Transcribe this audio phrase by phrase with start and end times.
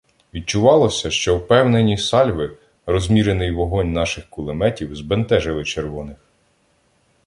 [0.33, 6.17] Відчувалося, що впевнені сальви, розмірений вогонь наших кулеметів збентежили червоних.